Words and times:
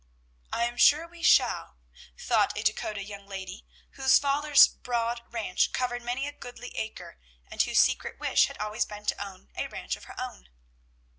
"I 0.51 0.63
am 0.63 0.77
sure 0.77 1.07
we 1.07 1.21
shall," 1.21 1.77
thought 2.17 2.57
a 2.57 2.63
Dakota 2.63 3.03
young 3.03 3.27
lady, 3.27 3.67
whose 3.91 4.17
father's 4.17 4.67
broad 4.67 5.21
ranch 5.29 5.73
covered 5.73 6.01
many 6.01 6.25
a 6.27 6.31
goodly 6.31 6.75
acre, 6.75 7.19
and 7.45 7.61
whose 7.61 7.77
secret 7.77 8.19
wish 8.19 8.47
had 8.47 8.57
always 8.57 8.83
been 8.85 9.05
to 9.05 9.23
own 9.23 9.51
a 9.55 9.67
ranch 9.67 9.95
of 9.95 10.05
her 10.05 10.19
own. 10.19 10.49